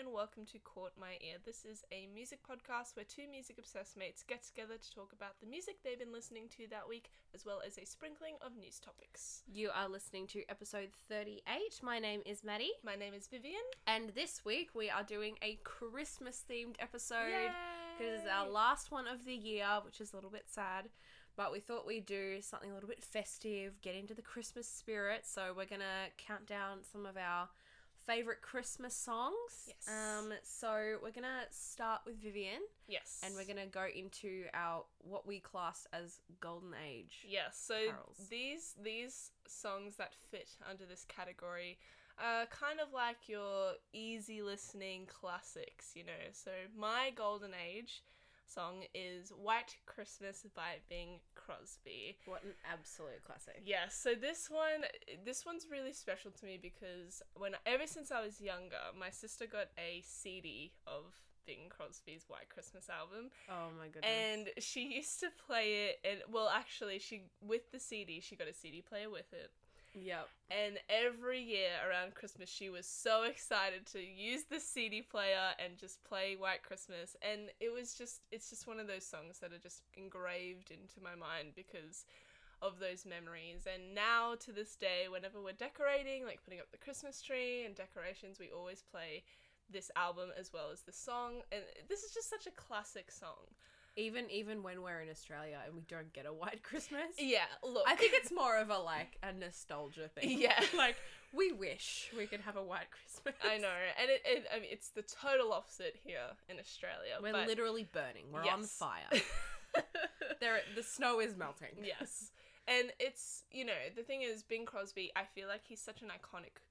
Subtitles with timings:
[0.00, 1.36] and welcome to Caught My Ear.
[1.44, 5.38] This is a music podcast where two music obsessed mates get together to talk about
[5.40, 8.80] the music they've been listening to that week, as well as a sprinkling of news
[8.80, 9.42] topics.
[9.46, 11.42] You are listening to episode 38.
[11.82, 13.60] My name is Maddie, My name is Vivian.
[13.86, 17.50] and this week we are doing a Christmas themed episode
[17.98, 20.88] because it's our last one of the year, which is a little bit sad.
[21.36, 25.26] But we thought we'd do something a little bit festive, get into the Christmas spirit.
[25.26, 27.48] So we're gonna count down some of our
[28.10, 29.68] favorite Christmas songs.
[29.68, 29.88] Yes.
[29.88, 30.32] Um.
[30.42, 33.20] So we're gonna start with Vivian, Yes.
[33.24, 37.24] and we're gonna go into our what we class as golden age.
[37.26, 38.26] Yes, so carols.
[38.28, 41.78] these these songs that fit under this category
[42.18, 46.22] are kind of like your easy listening classics, you know.
[46.32, 48.02] So my golden age
[48.52, 52.16] song is White Christmas by Bing Crosby.
[52.26, 53.62] What an absolute classic.
[53.64, 54.84] Yes, so this one
[55.24, 59.46] this one's really special to me because when ever since I was younger, my sister
[59.46, 61.04] got a CD of
[61.46, 64.04] Bing Crosby's White Christmas album Oh my goodness.
[64.04, 68.46] and she used to play it and well actually she with the CD she got
[68.46, 69.50] a CD player with it
[69.94, 70.28] yep.
[70.50, 75.76] and every year around Christmas she was so excited to use the CD player and
[75.78, 77.16] just play White Christmas.
[77.22, 81.00] And it was just it's just one of those songs that are just engraved into
[81.02, 82.04] my mind because
[82.62, 83.66] of those memories.
[83.66, 87.74] And now to this day whenever we're decorating like putting up the Christmas tree and
[87.74, 89.22] decorations we always play
[89.72, 91.42] this album as well as the song.
[91.52, 93.54] And this is just such a classic song
[94.00, 97.16] Even even when we're in Australia and we don't get a white Christmas.
[97.18, 97.84] Yeah, look.
[97.86, 100.30] I think it's more of a like a nostalgia thing.
[100.40, 100.58] Yeah.
[100.76, 100.96] like
[101.32, 103.34] we wish we could have a white Christmas.
[103.44, 103.68] I know,
[104.00, 107.18] and it, it I mean, it's the total opposite here in Australia.
[107.22, 108.24] We're but literally burning.
[108.32, 109.10] We're on fire.
[110.40, 111.84] there the snow is melting.
[111.84, 112.30] yes,
[112.66, 115.12] and it's you know the thing is Bing Crosby.
[115.14, 116.62] I feel like he's such an iconic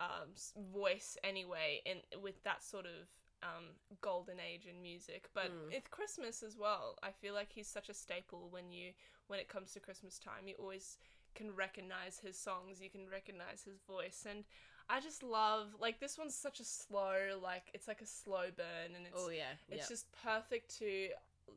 [0.00, 0.28] um,
[0.72, 3.08] voice anyway, and with that sort of
[3.42, 5.28] um, golden age in music.
[5.34, 5.72] But Mm.
[5.72, 6.96] it's Christmas as well.
[7.02, 8.92] I feel like he's such a staple when you
[9.26, 10.48] when it comes to Christmas time.
[10.48, 10.98] You always
[11.34, 12.80] can recognize his songs.
[12.80, 14.44] You can recognize his voice, and
[14.88, 18.96] I just love like this one's such a slow like it's like a slow burn,
[18.96, 19.54] and it's Oh yeah.
[19.70, 19.94] It's yeah.
[19.94, 21.08] just perfect to,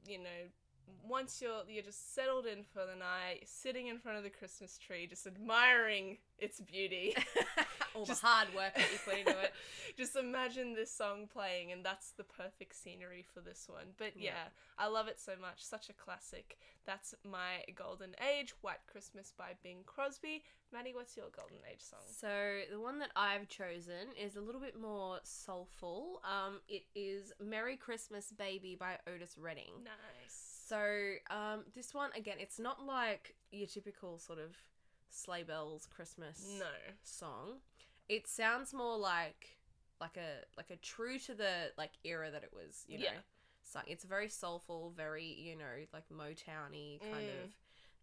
[0.05, 0.41] you know,
[1.07, 4.77] once you're you're just settled in for the night, sitting in front of the Christmas
[4.77, 7.15] tree, just admiring its beauty.
[7.95, 9.53] all just- the hard work that you put into it.
[9.97, 13.87] just imagine this song playing, and that's the perfect scenery for this one.
[13.97, 14.47] But yeah, Yeah.
[14.77, 15.63] I love it so much.
[15.63, 16.57] Such a classic.
[16.85, 20.43] That's my golden age, White Christmas by Bing Crosby.
[20.73, 21.99] Maddie, what's your golden age song?
[22.17, 26.21] So the one that I've chosen is a little bit more soulful.
[26.23, 29.83] Um, it is "Merry Christmas, Baby" by Otis Redding.
[29.83, 30.40] Nice.
[30.71, 34.55] So um, this one again, it's not like your typical sort of
[35.09, 36.65] sleigh bells Christmas No.
[37.03, 37.57] song.
[38.07, 39.57] It sounds more like
[39.99, 42.85] like a like a true to the like era that it was.
[42.87, 43.19] You know, Yeah.
[43.63, 43.83] sung.
[43.85, 47.43] It's very soulful, very you know like Motowny kind Mm.
[47.43, 47.49] of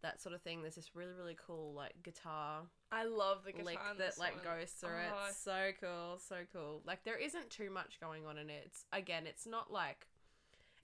[0.03, 0.61] that sort of thing.
[0.61, 4.45] There's this really really cool like guitar I love the guitar that like one.
[4.45, 5.35] goes through Oh, it.
[5.43, 6.83] So cool, so cool.
[6.85, 8.65] Like there isn't too much going on in it.
[8.67, 10.07] It's again, it's not like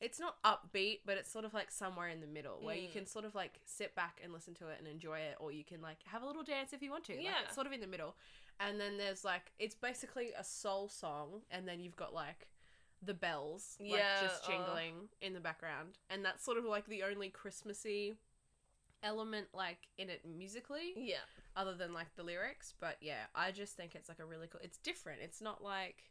[0.05, 2.93] it's not upbeat, but it's sort of like somewhere in the middle where you Mm.
[2.93, 5.65] can sort of like sit back and listen to it and enjoy it, or you
[5.65, 7.15] can like have a little dance if you want to.
[7.15, 7.43] Like, Yeah.
[7.45, 8.15] it's sort of in the middle.
[8.61, 12.49] And then there's like it's basically a soul song, and then you've got like
[13.03, 14.51] the bells like Yeah, just oh.
[14.51, 18.15] jingling in the background, and that's sort of like the only Christmassy
[19.03, 21.19] element like in it musically Yeah.
[21.57, 22.73] other than like the lyrics.
[22.81, 24.61] But yeah, I just think it's like a really cool.
[24.63, 25.21] It's different.
[25.23, 26.05] It's not like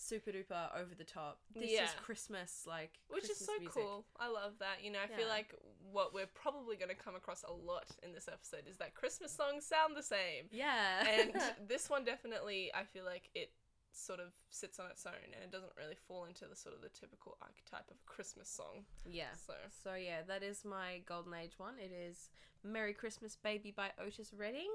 [0.00, 1.38] super duper over the top.
[1.54, 1.84] This Yeah.
[1.84, 3.74] is Christmas like, Which is so music.
[3.82, 4.06] cool.
[4.18, 4.82] I love that.
[4.82, 5.54] You know, I feel like
[5.92, 9.32] what we're probably going to come across a lot in this episode is that Christmas
[9.32, 10.46] songs sound the same.
[10.50, 11.32] Yeah, And
[11.68, 13.52] this one definitely, I feel like it
[13.92, 16.80] sort of sits on its own and it doesn't really fall into the sort of
[16.80, 18.84] the typical archetype of a Christmas song.
[19.04, 19.34] yeah.
[19.46, 21.74] So, So yeah, that is my golden age one.
[21.78, 22.30] It is
[22.62, 24.70] "Merry Christmas, Baby" by Otis Redding.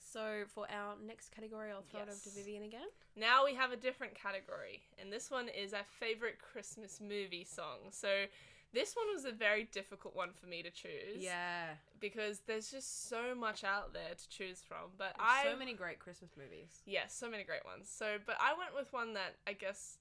[0.00, 2.88] So for our next category, I'll throw it over to Vivian again.
[3.16, 7.90] now we have a different category, and this one is our favorite Christmas movie song.
[7.90, 8.24] So,
[8.72, 11.18] this one was a very difficult one for me to choose.
[11.18, 14.90] Yeah, Because there's just so much out there to choose from.
[14.96, 16.80] But I so many great Christmas movies.
[16.86, 17.90] Yes, so many great ones.
[17.92, 19.98] So, but I went with one that I guess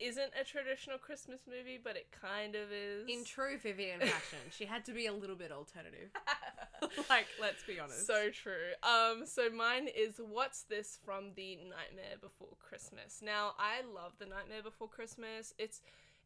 [0.00, 3.08] isn't a traditional Christmas movie, but it kind of is.
[3.08, 6.10] In true Vivian fashion, she had to be a little bit alternative.
[7.10, 8.06] like, let's be honest.
[8.06, 8.72] so true.
[8.82, 13.20] Um, so mine is "What's This" from the Nightmare Before Christmas.
[13.22, 15.54] Now, I love the Nightmare Before Christmas.
[15.58, 15.80] It's,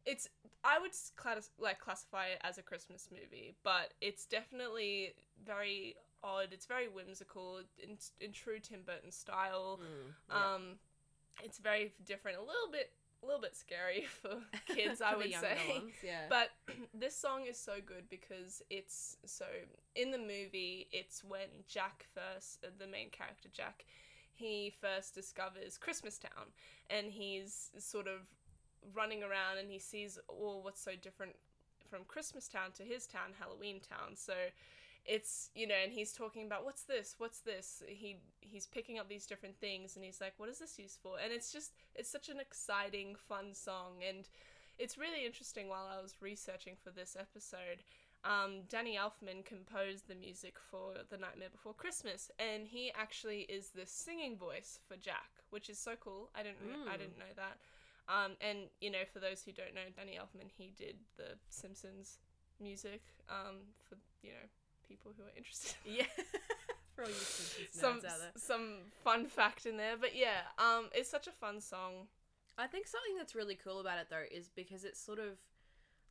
[0.05, 0.27] it's.
[0.63, 5.13] I would class like classify it as a Christmas movie, but it's definitely
[5.45, 6.49] very odd.
[6.51, 9.79] It's very whimsical in, in true Tim Burton style.
[9.81, 10.55] Mm, yeah.
[10.55, 10.61] Um,
[11.43, 12.91] it's very different, a little bit
[13.23, 14.35] a little bit scary for
[14.73, 15.57] kids, I For the would say.
[15.69, 16.25] ones, yeah.
[16.29, 16.49] But
[16.93, 19.45] this song is so good because it's so
[19.95, 20.87] in the movie.
[20.91, 23.85] It's when Jack first, uh, the main character Jack,
[24.33, 26.47] he first discovers Christmas Town,
[26.89, 28.21] and he's sort of
[28.93, 31.33] running around and he sees oh what's so different
[31.89, 34.15] from Christmas Town to his town, Halloween Town.
[34.15, 34.33] So
[35.05, 37.83] it's you know, and he's talking about what's this, what's this.
[37.87, 41.15] He he's picking up these different things, and he's like, what is this used for?
[41.23, 44.27] And it's just it's such an exciting, fun song, and
[44.79, 45.67] it's really interesting.
[45.67, 47.83] While I was researching for this episode,
[48.23, 53.69] um, Danny Elfman composed the music for The Nightmare Before Christmas, and he actually is
[53.69, 56.29] the singing voice for Jack, which is so cool.
[56.33, 56.99] I didn't re- I Mm.
[56.99, 57.57] didn't know that.
[58.07, 62.19] Um, and you know, for those who don't know, Danny Elfman, he did the Simpsons
[62.59, 63.59] music um,
[63.89, 64.47] for you know
[64.93, 65.75] people who are interested.
[65.85, 66.05] yeah.
[66.95, 67.15] For all you
[67.71, 68.01] some
[68.37, 72.07] some fun fact in there, but yeah, um, it's such a fun song.
[72.55, 75.39] I think something that's really cool about it though is because it sort of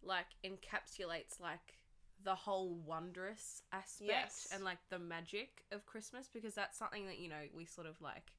[0.02, 1.78] like encapsulates like
[2.24, 4.48] the whole wondrous aspect Yes.
[4.52, 8.00] and like the magic of Christmas because that's something that you know we sort of
[8.00, 8.32] like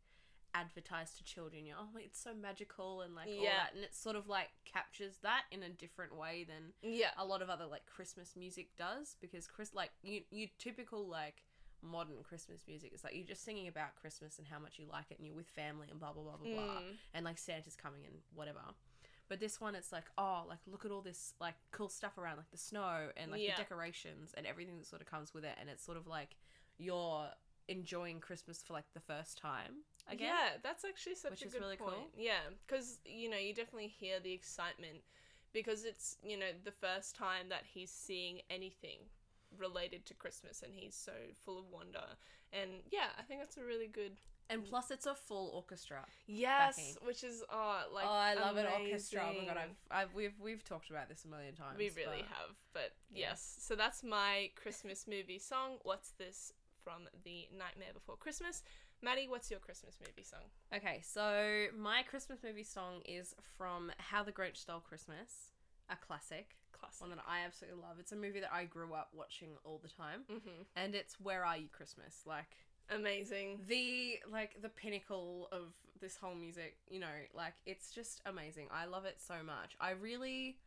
[0.53, 1.65] advertise to children.
[1.65, 3.57] You know, oh, it's so magical and like all Yeah.
[3.65, 7.25] that, and it sort of like captures that in a different way than Yeah, a
[7.25, 11.43] lot of other like Christmas music does because Chris like you you typical like
[11.81, 15.05] modern Christmas music is like you're just singing about Christmas and how much you like
[15.11, 16.95] it and you're with family and blah blah blah blah blah Mm.
[17.13, 18.61] and like Santa's coming and whatever.
[19.27, 22.37] But this one it's like oh like look at all this like cool stuff around
[22.37, 23.55] like the snow and like Yeah.
[23.57, 26.35] the decorations and everything that sort of comes with it and it's sort of like
[26.77, 27.27] you're
[27.67, 30.27] enjoying Christmas for like the first time again.
[30.29, 32.07] Yeah, that's actually such Which a is good really cool.
[32.17, 34.99] Yeah, because you know you definitely hear the excitement
[35.53, 38.99] because it's you know the first time that he's seeing anything
[39.57, 41.11] related to Christmas and he's so
[41.45, 42.03] full of wonder.
[42.51, 44.13] And yeah, I think that's a really good.
[44.49, 46.05] And plus it's a full orchestra.
[46.27, 46.95] Yes, Backing.
[47.07, 49.23] which is oh like oh, I love an orchestra.
[49.25, 49.57] Oh my god.
[49.57, 51.77] I've, I've we've we've talked about this a million times.
[51.77, 53.29] We really but- have, but yeah.
[53.29, 53.57] yes.
[53.61, 55.77] So that's my Christmas movie song.
[55.83, 56.51] What's this
[56.83, 58.63] from the Nightmare Before Christmas?
[59.01, 60.41] Maddie, what's your Christmas movie song?
[60.75, 65.51] Okay, so my Christmas movie song is from How the Grinch Stole Christmas,
[65.89, 67.01] a classic, Classic.
[67.01, 67.97] one that I absolutely love.
[67.99, 71.45] It's a movie that I grew up watching all the time, hmm and it's Where
[71.45, 72.21] Are You Christmas?
[72.25, 72.55] Like
[72.89, 73.61] Amazing.
[73.67, 78.67] the like the pinnacle of this whole music, you know, like it's just amazing.
[78.71, 79.75] I love it so much.
[79.79, 80.57] I really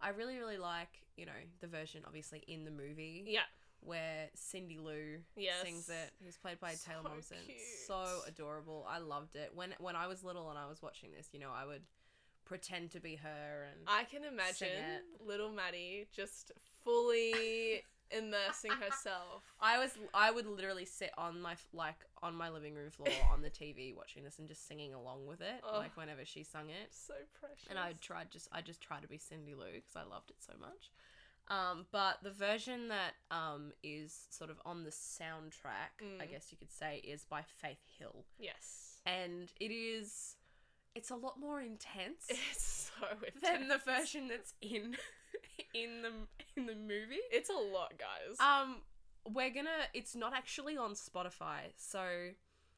[0.00, 3.40] I really really like, you know, the version obviously in the movie Yeah.
[3.84, 5.62] Where Cindy Lou Yes.
[5.62, 7.44] sings it, who's played by So Taylor Momsen.
[7.46, 7.58] cute.
[7.86, 8.86] So adorable.
[8.88, 9.52] I loved it.
[9.54, 11.82] When when I was little and I was watching this, you know, I would
[12.44, 15.02] pretend to be her and I can imagine it.
[15.24, 16.52] little Maddie just
[16.84, 19.42] fully immersing herself.
[19.60, 23.42] I was I would literally sit on my like on my living room floor on
[23.42, 25.78] the TV watching this and just singing along with it, Oh.
[25.78, 26.88] like whenever she sung it.
[26.92, 27.66] So precious.
[27.70, 30.36] And I tried just I just tried to be Cindy Lou because I loved it
[30.40, 30.90] so much.
[31.52, 36.30] Um, but the version that um is sort of on the soundtrack, I Mm.
[36.30, 38.24] guess you could say, is by Faith Hill.
[38.38, 39.00] Yes.
[39.04, 40.36] and it is
[40.94, 43.42] it's a lot more intense It's so intense.
[43.42, 44.96] than the version that's in
[45.74, 46.12] in the
[46.56, 47.20] in the movie.
[47.30, 48.36] It's a lot, guys.
[48.40, 48.76] Um
[49.28, 52.04] we're gonna it's not actually on Spotify, so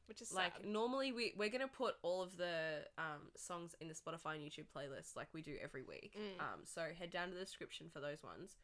[0.07, 0.65] which is like sad.
[0.67, 4.67] normally we we're gonna put all of the um songs in the Spotify and YouTube
[4.75, 6.13] playlist like we do every week.
[6.17, 6.39] Mm.
[6.41, 8.55] Um so head down to the description for those ones.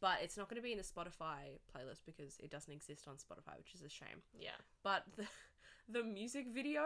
[0.00, 3.56] But it's not gonna be in the Spotify playlist because it doesn't exist on Spotify,
[3.58, 4.22] which is a shame.
[4.38, 4.50] Yeah.
[4.82, 5.26] but the
[5.88, 6.82] the music video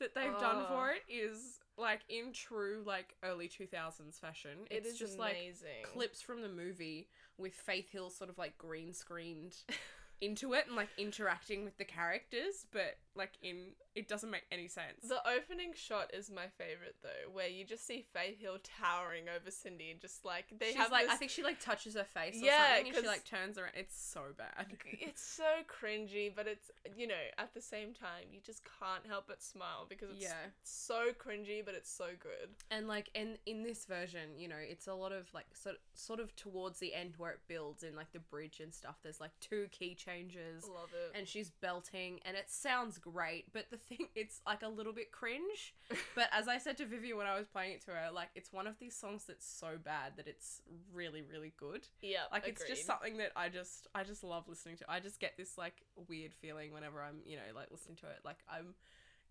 [0.00, 0.68] that they've done Oh.
[0.68, 5.34] for it is like in true like early 2000s fashion It it's is just like
[5.34, 5.84] amazing.
[5.84, 9.54] clips from the movie with faith hill sort of like green screened
[10.20, 14.68] into it and like interacting with the characters but like in it doesn't make any
[14.68, 19.24] sense The opening shot is my favorite though, where you just see Faith Hill towering
[19.28, 21.94] over Cindy and just like they She's have like this I think she like touches
[21.94, 25.44] her face or Yeah, something and she like turns around it's so bad it's so
[25.68, 29.84] cringy, but it's you know at the same time you just can't help but smile
[29.88, 30.46] because it's Yeah.
[30.62, 32.50] so cringy, but it's so good.
[32.70, 36.20] And like in in this version, you know, it's a lot of like sort sort
[36.20, 38.96] of towards the end where it builds in like the bridge and stuff.
[39.02, 41.18] There's like two key changes, Love it.
[41.18, 43.52] and she's belting, and it sounds great.
[43.52, 45.74] But the thing, it's like a little bit cringe.
[46.14, 48.52] But as I said to Vivian when I was playing it to her, like it's
[48.52, 51.86] one of these songs that's so bad that it's really really good.
[52.00, 54.84] yeah, Like it's just something that I just I just love listening to.
[54.88, 58.20] I just get this like weird feeling whenever I'm you know like listening to it.
[58.24, 58.74] Like I'm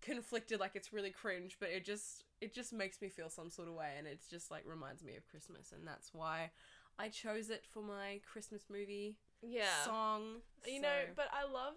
[0.02, 3.68] conflicted like it's really cringe but it just it just makes me feel some sort
[3.68, 6.50] of way and it's just like reminds me of christmas and that's why
[6.98, 9.84] i chose it for my christmas movie yeah.
[9.84, 11.74] song You know, but I love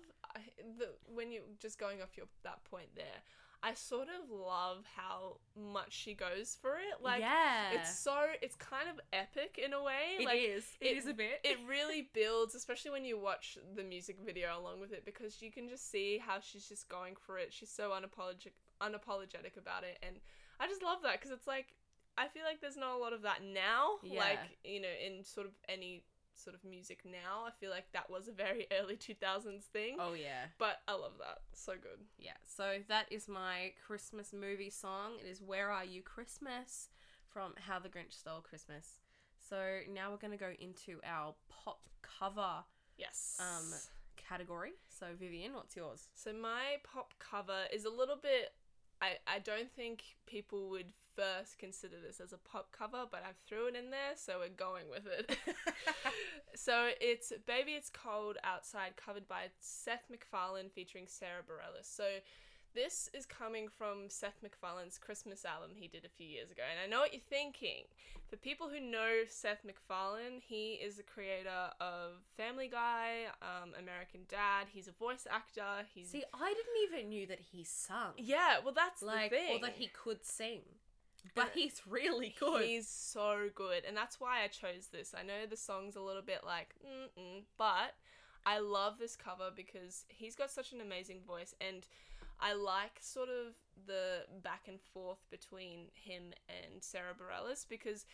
[0.78, 3.22] the when you just going off your that point there.
[3.64, 7.02] I sort of love how much she goes for it.
[7.02, 10.18] Like yeah, it's so it's kind of epic in a way.
[10.20, 10.66] It like is.
[10.80, 11.40] it- it is a bit.
[11.44, 15.52] it really builds, especially when you watch the music video along with it, because you
[15.52, 17.52] can just see how she's just going for it.
[17.52, 18.52] She's so unapologetic,
[18.82, 20.18] unapologetic about it, and
[20.60, 21.74] I just love that because it's like
[22.20, 23.96] I feel like there's not a lot of that now.
[24.04, 24.20] Yeah.
[24.20, 26.04] Like you know, in sort of any
[26.36, 29.98] sort of music now, I feel like that was a very early two thousands thing.
[30.00, 30.46] oh yeah.
[30.58, 31.40] But I love that.
[31.54, 32.00] So good.
[32.20, 35.14] Yeah, so that is my Christmas movie song.
[35.24, 36.90] It is Where Are You Christmas
[37.32, 39.00] from How the Grinch Stole Christmas.
[39.50, 42.64] So now we're going to go into our pop cover
[42.98, 43.38] Yes.
[43.40, 43.74] um
[44.18, 44.72] category.
[44.90, 46.08] So Vivian, what's yours?
[46.16, 48.54] So my pop cover is a little bit.
[49.02, 53.38] I I don't think people would first consider this as a pop cover, but I've
[53.48, 55.38] threw it in there, so we're going with it.
[56.56, 61.86] so it's "Baby It's Cold Outside," covered by Seth MacFarlane featuring Sara Bareilles.
[61.86, 62.04] So.
[62.76, 66.62] This is coming from Seth MacFarlane's Christmas album he did a few years ago.
[66.70, 67.84] And I know what you're thinking.
[68.30, 74.22] For people who know Seth MacFarlane, he is the creator of Family Guy, um, American
[74.28, 74.68] Dad.
[74.74, 75.88] He's a voice actor.
[75.94, 78.12] He's See, I didn't even knew that he sung.
[78.18, 79.58] yeah, well, that's like the thing.
[79.58, 80.62] or that he could sing.
[81.34, 82.66] But he's really good.
[82.66, 85.16] He's so good, and that's why I chose this.
[85.18, 87.96] I know the song's a little bit like, mm-mm, but
[88.46, 91.88] I love this cover because he's got such an amazing voice, and
[92.40, 93.54] I like sort of
[93.88, 98.06] the back and forth between him and Sara Bareilles because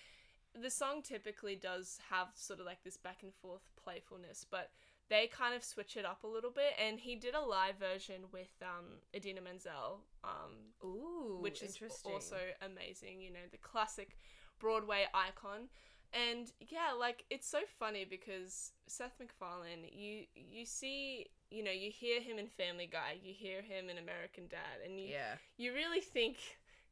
[0.60, 4.72] the song typically does have sort of like this back and forth playfulness, but
[5.10, 6.74] they kind of switch it up a little bit.
[6.84, 8.86] And he did a live version with um,
[9.16, 10.51] Idina Menzel, um,
[10.84, 12.12] Ooh, which is interesting.
[12.12, 13.22] also amazing.
[13.22, 14.18] You know, the classic
[14.60, 15.70] Broadway icon.
[16.13, 21.89] And yeah, like it's so funny because Seth MacFarlane, you you see, you know, you
[21.89, 25.36] hear him in Family Guy, you hear him in American Dad, and you yeah.
[25.58, 26.38] you really think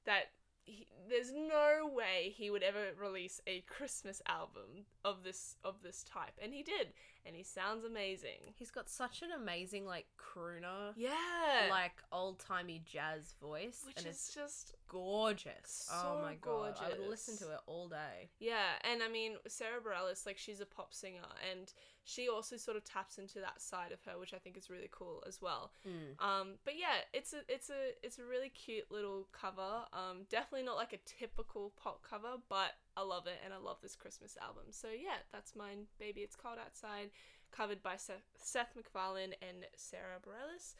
[0.05, 0.31] that
[0.63, 6.03] he, there's no way he would ever release a Christmas album of this of this
[6.03, 6.93] type, and he did,
[7.25, 8.53] and he sounds amazing.
[8.55, 14.07] He's got such an amazing like crooner, Yeah, like old timey jazz voice, which and
[14.07, 15.87] is it's just gorgeous.
[15.91, 18.29] oh so my god, I would listen to it all day.
[18.39, 21.71] Yeah, and I mean Sara Bareilles, like she's a pop singer, and
[22.03, 24.89] she also sort of taps into that side of her, which I think is really
[24.91, 25.71] cool as well.
[25.87, 26.23] Mm.
[26.23, 29.85] Um, but yeah, it's a it's a it's a really cute little cover.
[29.93, 33.77] Um, definitely not like a typical pop cover, but I love it, and I love
[33.81, 34.63] this Christmas album.
[34.71, 35.85] So yeah, that's mine.
[35.99, 37.11] Baby, it's cold outside,
[37.51, 40.75] covered by Seth, Seth MacFarlane and Sara Bareilles.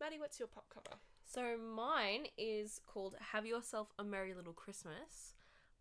[0.00, 0.96] Maddie, what's your pop cover?
[1.24, 5.34] So mine is called "Have Yourself a Merry Little Christmas"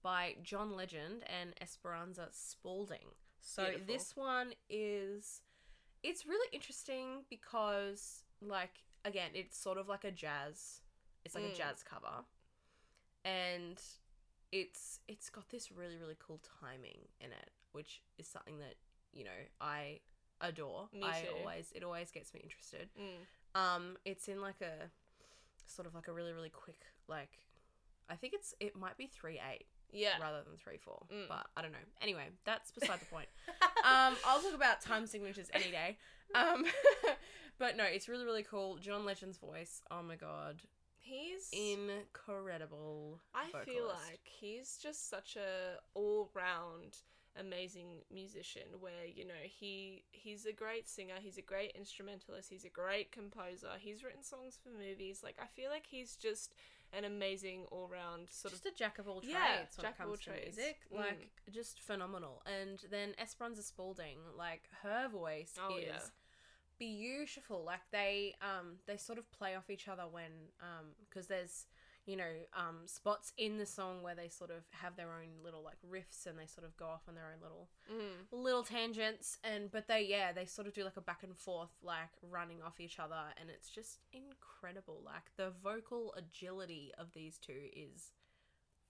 [0.04, 3.16] by John Legend and Esperanza Spalding.
[3.42, 3.88] So Beautiful.
[3.94, 5.42] this one is
[6.04, 10.82] it's really interesting because like again, it's sort of like a jazz.
[11.26, 11.54] It's like Mm.
[11.54, 12.24] a jazz cover.
[13.26, 13.82] And
[14.52, 18.76] it's it's got this really really cool timing in it, which is something that,
[19.14, 20.00] you know, I
[20.42, 20.90] adore.
[20.94, 21.28] Me I too.
[21.40, 22.90] always it always gets me interested.
[23.00, 23.60] Mm.
[23.60, 24.90] Um, it's in like a
[25.66, 27.30] sort of like a really really quick like
[28.10, 30.18] I think it's it might be three eight Yeah.
[30.20, 31.28] rather than three four, Mm.
[31.30, 31.78] but I don't know.
[32.02, 33.28] Anyway, that's beside the point.
[33.84, 35.98] Um, I'll talk about time signatures any day.
[36.36, 36.66] Um,
[37.58, 38.78] but no, it's really really cool.
[38.78, 39.82] John Legend's voice.
[39.90, 40.62] Oh my god,
[41.12, 43.20] He's incredible.
[43.36, 46.98] I feel like he's just such a all-round
[47.40, 52.66] amazing musician where you know he he's a great singer he's a great instrumentalist he's
[52.66, 56.54] a great composer he's written songs for movies like i feel like he's just
[56.92, 60.10] an amazing all-round sort just a jack of all trades Yeah, when jack it of
[60.10, 60.58] all to trades.
[60.58, 60.78] music.
[60.94, 60.98] Mm.
[60.98, 62.42] Like just phenomenal.
[62.46, 66.00] And then Esperanza Spalding, like her voice Oh, is yeah.
[66.82, 67.64] Beautiful.
[67.64, 71.68] Like they um they sort of play off each other when um because there's
[72.08, 75.64] you know um spots in the song where they sort of have their own little
[75.64, 78.26] like riffs and they sort of go off on their own little mm.
[78.32, 81.70] little tangents and but they yeah they sort of do like a back and forth
[81.84, 87.38] like running off each other and it's just incredible like the vocal agility of these
[87.38, 88.14] two is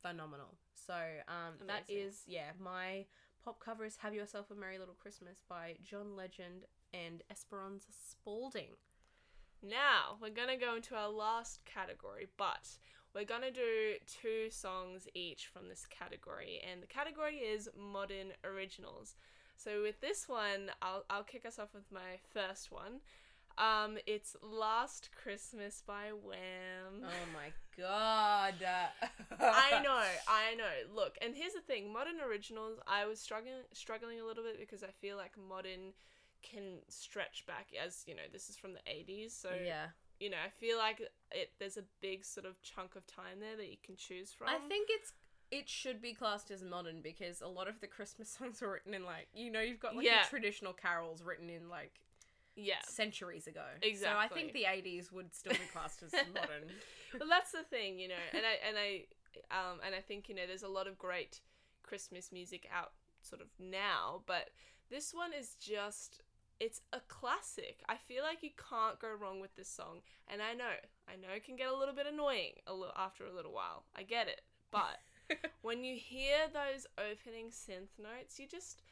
[0.01, 0.95] phenomenal so
[1.27, 2.07] um that Amazing.
[2.07, 3.05] is yeah my
[3.43, 8.75] pop cover is have yourself a merry little christmas by john legend and esperanza spalding
[9.61, 12.69] now we're gonna go into our last category but
[13.13, 19.15] we're gonna do two songs each from this category and the category is modern originals
[19.55, 23.01] so with this one i'll, I'll kick us off with my first one
[23.57, 28.55] um it's last christmas by wham oh my god
[29.39, 30.93] I know, I know.
[30.95, 32.79] Look, and here's the thing: modern originals.
[32.87, 35.93] I was struggling, struggling a little bit because I feel like modern
[36.43, 39.87] can stretch back, as you know, this is from the '80s, so yeah
[40.21, 41.49] you know, I feel like it.
[41.57, 44.49] There's a big sort of chunk of time there that you can choose from.
[44.49, 45.13] I think it's
[45.49, 48.93] it should be classed as modern because a lot of the Christmas songs were written
[48.93, 50.21] in like you know you've got like Yeah.
[50.23, 51.99] the traditional carols written in like
[52.55, 52.81] yeah.
[52.87, 53.65] centuries ago.
[53.81, 56.69] exactly So I think the 80s would still be classed as modern.
[57.19, 59.05] well, that's the thing, you know, and I and I
[59.49, 61.39] um and I think you know there's a lot of great
[61.81, 62.91] Christmas music out
[63.23, 64.49] sort of now, but
[64.91, 66.21] this one is just
[66.61, 67.81] it's a classic.
[67.89, 70.77] I feel like you can't go wrong with this song, and I know,
[71.09, 73.85] I know it can get a little bit annoying a little after a little while.
[73.97, 74.99] I get it, but
[75.63, 78.83] when you hear those opening synth notes, you just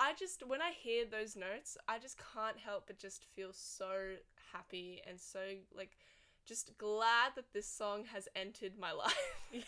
[0.00, 4.14] I just when I hear those notes, I just can't help but just feel so
[4.52, 5.38] happy and so
[5.76, 5.98] like
[6.46, 9.14] just glad that this song has entered my life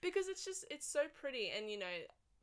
[0.00, 1.96] because it's just it's so pretty and you know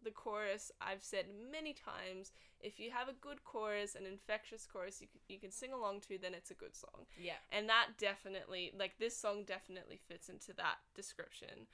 [0.04, 5.02] the chorus I've said many times if you have a good chorus an infectious chorus
[5.02, 7.34] you, you can sing along to then it's a good song yeah.
[7.52, 11.68] and that definitely like this song definitely fits into that description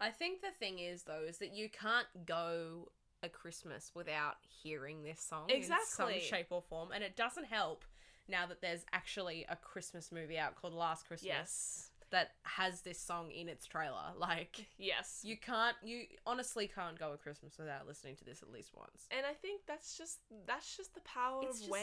[0.00, 2.88] I think the thing is though is that you can't go
[3.22, 5.86] a Christmas without hearing this song in Exactly.
[5.86, 7.84] some shape or form, and it doesn't help
[8.28, 12.98] now that there's actually a Christmas movie out called Last Christmas yes that has this
[13.00, 14.12] song in its trailer.
[14.18, 18.52] Like yes you can't, you honestly can't go a Christmas without listening to this at
[18.52, 19.06] least once.
[19.10, 21.82] and I think that's just that's just the power It's of just Wham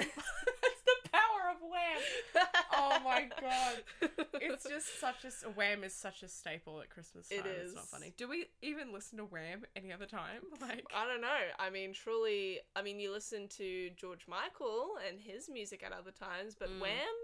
[0.00, 2.44] a it's the power of Wham.
[2.72, 4.10] Oh my god.
[4.40, 7.38] It's just such a s- Wham is such a staple at Christmas time.
[7.40, 8.12] It It's not funny.
[8.16, 10.40] Do we even listen to Wham any other time?
[10.60, 11.42] Like I don't know.
[11.58, 16.10] I mean, truly, I mean, you listen to George Michael and his music at other
[16.12, 16.80] times, but Mm.
[16.80, 17.16] Wham,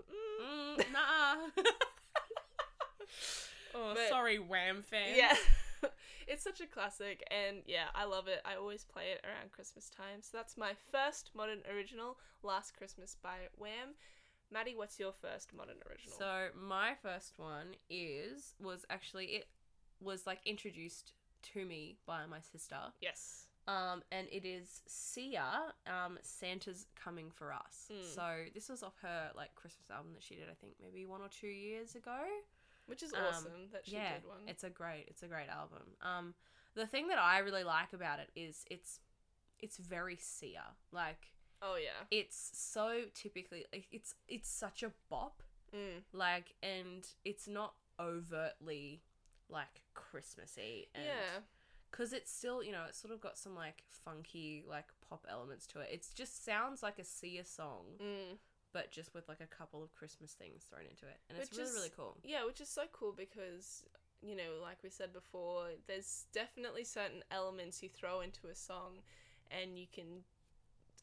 [0.43, 1.63] mm, mm, nah.
[3.75, 5.17] Oh, But- sorry, Wham fans.
[5.17, 5.35] yeah,
[6.27, 8.41] it's such a classic, and yeah, I love it.
[8.45, 10.21] I always play it around Christmas time.
[10.23, 13.95] So that's my first modern original, "Last Christmas" by Wham.
[14.53, 16.17] Maddie, what's your first modern original?
[16.19, 19.49] So my first one is was actually it
[20.01, 21.13] was like introduced
[21.55, 22.77] to me by my sister.
[23.01, 27.89] yes, Um, and it is Sia, um, Santa's Coming for Us.
[27.93, 28.05] Mm.
[28.15, 31.21] So this was off her like Christmas album that she did, I think maybe one
[31.23, 32.19] or two years ago.
[32.91, 34.41] Which is Um, awesome that she yeah, did one.
[34.47, 35.97] it's a great, it's a great album.
[36.03, 36.35] Um,
[36.75, 39.01] the thing that I really like about it is it's,
[39.59, 40.65] it's very Sia.
[40.93, 45.43] Like oh yeah, it's so typically, like, it's it's such a bop.
[45.75, 46.03] mm.
[46.13, 49.03] Like, and it's not overtly
[49.49, 50.89] like Christmassy.
[50.95, 51.41] And, yeah,
[51.91, 55.67] because it's still you know it's sort of got some like funky like pop elements
[55.67, 58.37] to it it just sounds like a Sia song mm.
[58.73, 61.59] But just with like a couple of christmas things thrown into it and it's Which
[61.59, 63.85] really is- really cool Yeah, which is so cool because,
[64.23, 69.01] you know, like we said before, there's definitely certain elements you throw into a song
[69.51, 70.25] and you can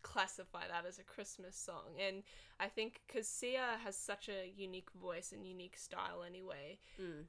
[0.02, 2.00] classify that as a Christmas song.
[2.00, 2.24] And
[2.60, 7.24] I think because Sia has such a unique voice and unique style anyway, mm.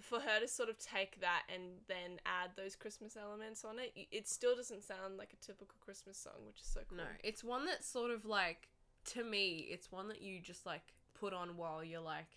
[0.00, 3.92] for her to sort of take that and then add those Christmas elements on it,
[4.10, 6.98] it still doesn't sound like a typical Christmas song, which is so cool.
[6.98, 8.68] no it's one that's sort of like
[9.04, 10.82] to me it's one that you just like
[11.18, 12.28] put on while you're like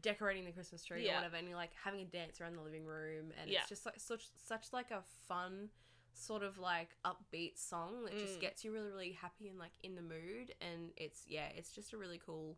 [0.00, 1.12] decorating the christmas tree Yeah.
[1.12, 3.60] or whatever and you're like having a dance around the living room and Yeah.
[3.60, 5.68] it's just like such such like a fun
[6.14, 8.40] sort of like upbeat song that just Mm.
[8.40, 11.92] gets you really really happy and like in the mood and it's yeah it's just
[11.92, 12.56] a really cool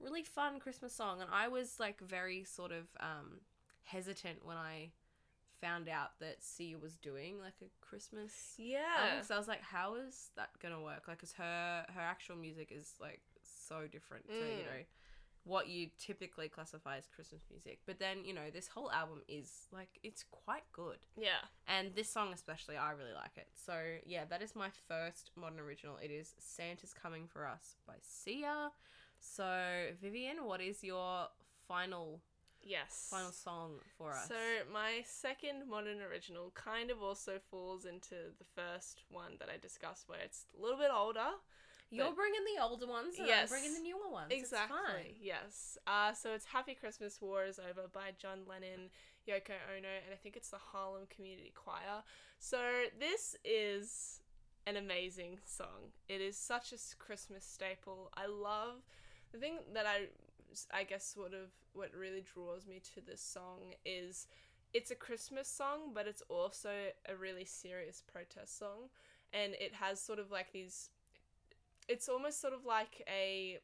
[0.00, 3.40] really fun christmas song and i was like very sort of um
[3.84, 4.90] hesitant when i
[5.60, 9.22] found out that Sia was doing like a christmas Yeah.
[9.22, 11.04] So I was like, how is that gonna work?
[11.08, 13.20] Like, cause her her actual music is like
[13.68, 14.66] so different to you Mm.
[14.66, 14.82] know
[15.44, 17.78] what you typically classify as Christmas music.
[17.86, 21.42] But then you know this whole album is like it's quite good, yeah.
[21.68, 23.46] and this song especially I really like it.
[23.54, 25.98] So yeah, that is my first modern original.
[26.02, 28.70] It is "Santa's Coming for Us" by Sia.
[29.20, 31.28] So Vivian, what is your
[31.68, 32.20] final
[32.66, 33.08] Yes.
[33.10, 34.28] final song for us?
[34.28, 34.34] So
[34.72, 40.08] my second modern original kind of also falls into the first one that I discussed,
[40.08, 41.30] where it's a little bit older.
[41.90, 43.44] You're bringing the older ones, and Yes.
[43.44, 44.32] I'm bringing the newer ones.
[44.32, 45.16] Exactly.
[45.20, 45.78] Yes.
[45.86, 48.90] Uh, so it's "Happy Christmas, War Is Over" by John Lennon,
[49.28, 52.02] Yoko Ono, and I think it's the Harlem Community Choir.
[52.40, 52.58] So
[52.98, 54.20] this is
[54.66, 55.92] an amazing song.
[56.08, 58.10] It is such a Christmas staple.
[58.16, 58.82] I love
[59.30, 60.08] the thing that I,
[60.72, 64.26] I guess, sort of what really draws me to this song is
[64.72, 66.70] it's a Christmas song, but it's also
[67.08, 68.88] a really serious protest song,
[69.32, 70.90] and it has sort of like these.
[71.88, 73.60] It's almost sort of like a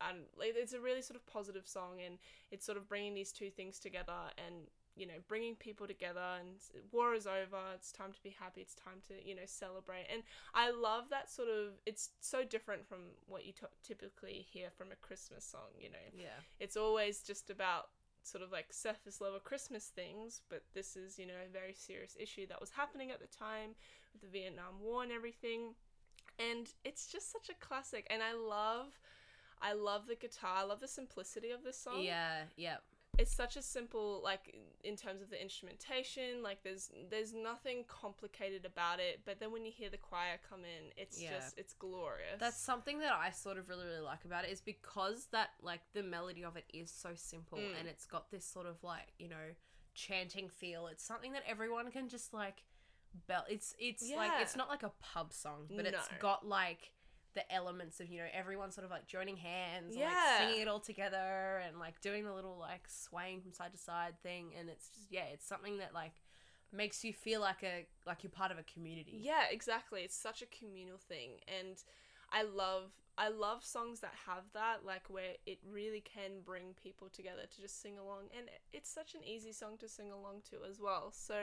[0.00, 2.18] and it's a really sort of positive song and
[2.50, 4.68] it's sort of bringing these two things together and
[4.98, 6.56] you know bringing people together and
[6.92, 10.22] war is over it's time to be happy it's time to you know celebrate and
[10.54, 14.88] i love that sort of it's so different from what you t- typically hear from
[14.92, 16.40] a christmas song you know Yeah.
[16.58, 17.90] it's always just about
[18.22, 22.14] sort of like surface level Christmas things, but this is, you know, a very serious
[22.20, 23.70] issue that was happening at the time
[24.12, 25.74] with the Vietnam War and everything.
[26.38, 28.98] And it's just such a classic and I love
[29.60, 30.56] I love the guitar.
[30.58, 32.02] I love the simplicity of this song.
[32.02, 32.42] Yeah.
[32.56, 32.76] Yeah.
[33.18, 34.54] It's such a simple like
[34.84, 39.64] in terms of the instrumentation, like there's there's nothing complicated about it, but then when
[39.64, 41.34] you hear the choir come in, it's Yeah.
[41.36, 42.38] just it's glorious.
[42.38, 45.80] That's something that I sort of really, really like about it is because that like
[45.92, 47.80] the melody of it is so simple Mm.
[47.80, 49.54] and it's got this sort of like you know
[49.94, 50.86] chanting feel.
[50.86, 52.62] It's something that everyone can just like
[53.26, 53.46] belt.
[53.48, 56.92] It's it's like it's not like a pub song, but it's got like
[57.34, 60.08] the elements of you know everyone sort of like joining hands, and, Yeah.
[60.08, 63.78] like singing it all together, and like doing the little like swaying from side to
[63.78, 64.52] side thing.
[64.58, 66.12] And it's just yeah, it's something that like
[66.72, 69.18] makes you feel like a like you're part of a community.
[69.20, 70.02] Yeah, exactly.
[70.02, 71.76] It's such a communal thing and
[72.30, 77.08] I love I love songs that have that like where it really can bring people
[77.08, 80.58] together to just sing along and it's such an easy song to sing along to
[80.68, 81.10] as well.
[81.10, 81.34] So,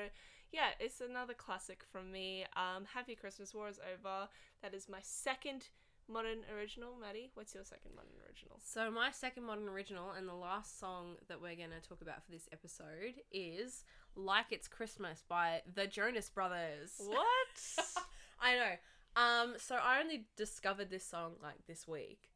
[0.56, 2.46] yeah, it's another classic from me.
[2.56, 4.30] Um Happy Christmas War is over.
[4.64, 5.68] That is my second
[6.08, 6.92] modern original.
[7.00, 8.60] Maddie, what's your second modern original?
[8.64, 12.32] So my second modern original and the last song that we're gonna talk about for
[12.32, 13.84] this episode is
[14.16, 16.94] "Like It's Christmas" by the Jonas Brothers.
[17.06, 18.06] What?
[18.40, 18.76] I know.
[19.22, 22.30] Um, so I only discovered this song like this week,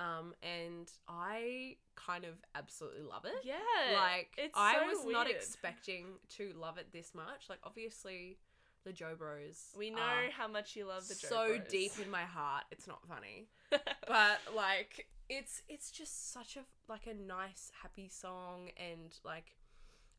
[0.00, 3.44] um, and I kind of absolutely love it.
[3.44, 3.56] yeah.
[3.94, 7.48] like it's I so was not expecting to love it this much.
[7.48, 8.38] Like obviously,
[8.84, 9.74] the Joe Bros.
[9.76, 11.68] We know how much you love the Joe so Bros.
[11.68, 12.64] deep in my heart.
[12.70, 13.48] It's not funny
[14.08, 19.54] but like it's it's just such a like a nice happy song and like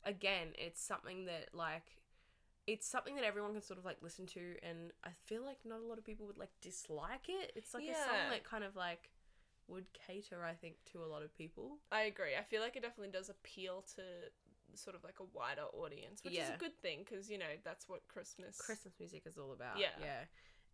[0.06, 1.98] again it's something that like
[2.68, 5.80] it's something that everyone can sort of like listen to and i feel like not
[5.80, 8.76] a lot of people would like dislike it it's like a song that kind of
[8.76, 9.10] like
[9.68, 12.36] would cater i think to a lot of people I agree.
[12.38, 14.02] I feel like it definitely does appeal to
[14.74, 17.88] sort of like a wider audience, which is a good thing because you know that's
[17.90, 18.58] what Christmas.
[18.58, 19.90] christmas music is all about Yeah.
[20.02, 20.20] yeah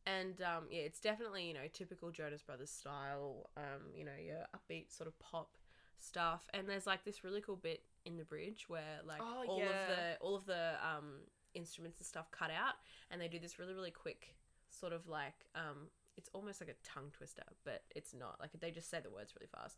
[0.05, 4.45] and um yeah it's definitely you know typical jonas brothers style um you know your
[4.55, 5.57] upbeat sort of pop
[5.99, 9.61] stuff and there's like this really cool bit in the bridge where like Oh, all
[9.61, 11.21] of the all of the um
[11.55, 12.75] instruments and stuff cut out
[13.09, 14.35] and they do this really really quick
[14.69, 18.71] sort of like um it's almost like a tongue twister but it's not like they
[18.71, 19.77] just say the words really fast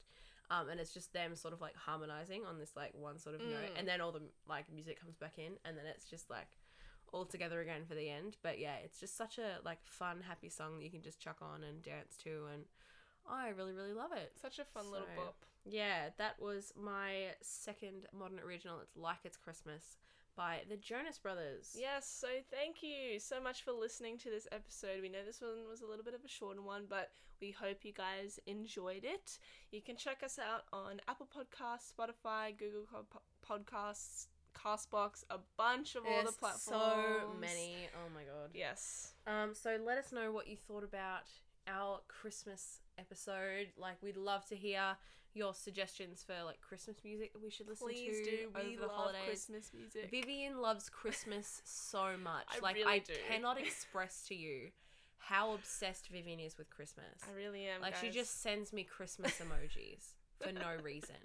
[0.49, 3.41] um and it's just them sort of like harmonizing on this like one sort of
[3.41, 3.79] note Mm.
[3.79, 6.47] and then all the like music comes back in and then it's just like
[7.11, 10.49] all together again for the end but yeah it's just such a like fun happy
[10.49, 12.63] song that you can just chuck on and dance to and
[13.29, 15.35] i really really love it Such a fun little So- bop.
[15.65, 18.79] yeah, that was my second modern original.
[18.79, 19.97] It's Like It's Christmas
[20.35, 21.75] by the Jonas Brothers.
[21.77, 25.01] Yes, so thank you so much for listening to this episode.
[25.01, 27.09] We know this one was a little bit of a shorter one, but
[27.41, 29.39] we hope you guys enjoyed it.
[29.71, 32.85] You can check us out on Apple Podcasts, Spotify, Google
[33.47, 36.61] Podcasts, Castbox, a bunch of all the platforms.
[36.63, 37.75] so many.
[37.95, 38.49] Oh my god.
[38.53, 39.13] Yes.
[39.27, 41.29] Um, so let us know what you thought about
[41.67, 43.67] our Christmas episode.
[43.77, 44.97] Like, we'd love to hear
[45.33, 48.37] your suggestions for like Christmas music that we should listen Please to do.
[48.55, 49.21] over We the love holidays.
[49.25, 50.09] Christmas music.
[50.11, 52.45] Vivian loves Christmas so much.
[52.55, 53.13] I like really I do.
[53.29, 54.69] cannot express to you
[55.17, 57.05] how obsessed Vivian is with Christmas.
[57.29, 57.81] I really am.
[57.81, 58.15] Like she guys.
[58.15, 61.15] just sends me Christmas emojis for no reason.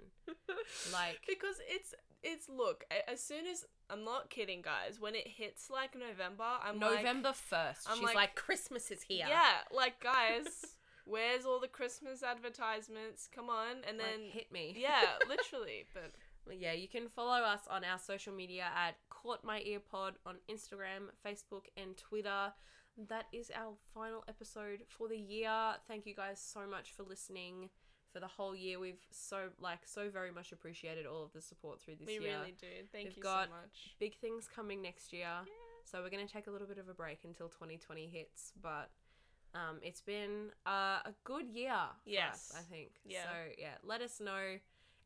[0.93, 4.99] like- because it's it's look as soon as I'm not kidding, guys.
[4.99, 7.87] When it hits like November, I'm like- November first.
[7.87, 9.25] I'm She's like- like, Christmas is here.
[9.27, 10.74] Yeah, like guys,
[11.05, 13.29] where's all the Christmas advertisements?
[13.33, 14.75] Come on, and Like, then hit me.
[14.77, 15.85] yeah, literally.
[15.93, 16.11] But
[16.45, 20.13] But yeah, you can follow us on our social media at Caught My Ear Pod
[20.27, 22.53] on Instagram, Facebook, and Twitter.
[23.09, 25.51] That is our final episode for the year.
[25.87, 27.69] Thank you guys so much for listening
[28.13, 28.79] for the whole year.
[28.79, 32.37] We've so like so very much appreciated all of the support through this we year.
[32.37, 32.67] really do.
[32.91, 33.95] Thank We've you got so much.
[33.99, 35.31] Big things coming next year.
[35.83, 38.89] So we're going to take a little bit of a break until 2020 hits, but
[39.55, 41.73] um, it's been uh, a good year
[42.05, 42.51] Yes.
[42.51, 42.91] us, I think.
[43.05, 43.23] Yeah.
[43.23, 44.57] So yeah, let us know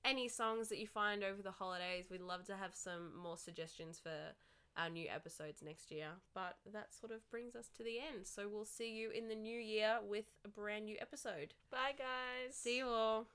[0.04, 2.06] any songs that you find over the holidays.
[2.10, 4.34] We'd love to have some more suggestions for
[4.78, 6.08] our new episodes next year.
[6.34, 8.26] But that sort of brings us to the end.
[8.26, 11.54] So we'll see you in the new year with a brand new episode.
[11.72, 12.56] Bye, guys.
[12.56, 13.28] See you all.